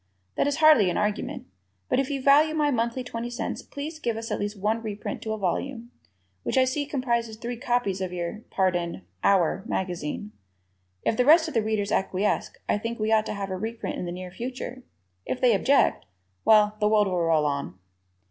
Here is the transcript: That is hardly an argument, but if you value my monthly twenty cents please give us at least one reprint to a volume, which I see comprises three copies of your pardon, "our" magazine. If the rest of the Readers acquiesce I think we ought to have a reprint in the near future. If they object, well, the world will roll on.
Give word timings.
That 0.33 0.47
is 0.47 0.55
hardly 0.55 0.89
an 0.89 0.97
argument, 0.97 1.45
but 1.87 1.99
if 1.99 2.09
you 2.09 2.19
value 2.23 2.55
my 2.55 2.71
monthly 2.71 3.03
twenty 3.03 3.29
cents 3.29 3.61
please 3.61 3.99
give 3.99 4.17
us 4.17 4.31
at 4.31 4.39
least 4.39 4.57
one 4.59 4.81
reprint 4.81 5.21
to 5.21 5.31
a 5.33 5.37
volume, 5.37 5.91
which 6.41 6.57
I 6.57 6.65
see 6.65 6.87
comprises 6.87 7.37
three 7.37 7.55
copies 7.55 8.01
of 8.01 8.11
your 8.11 8.39
pardon, 8.49 9.03
"our" 9.23 9.63
magazine. 9.67 10.31
If 11.03 11.17
the 11.17 11.25
rest 11.25 11.47
of 11.47 11.53
the 11.53 11.61
Readers 11.61 11.91
acquiesce 11.91 12.49
I 12.67 12.79
think 12.79 12.97
we 12.97 13.11
ought 13.11 13.27
to 13.27 13.35
have 13.35 13.51
a 13.51 13.55
reprint 13.57 13.99
in 13.99 14.05
the 14.05 14.11
near 14.11 14.31
future. 14.31 14.81
If 15.27 15.39
they 15.39 15.53
object, 15.53 16.07
well, 16.43 16.77
the 16.79 16.87
world 16.87 17.05
will 17.05 17.21
roll 17.21 17.45
on. 17.45 17.77